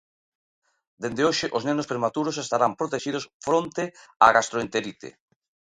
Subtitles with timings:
[1.01, 3.83] Dende hoxe os nenos prematuros estarán protexidos fronte
[4.25, 5.09] á gastroenterite.